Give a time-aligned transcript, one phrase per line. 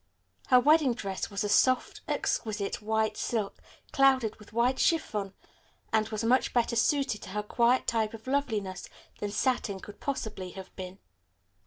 [0.47, 3.61] Her wedding dress was of soft, exquisite white silk,
[3.91, 5.35] clouded with white chiffon,
[5.93, 10.53] and was much better suited to her quiet type of loveliness than satin could possibly
[10.53, 10.97] have been.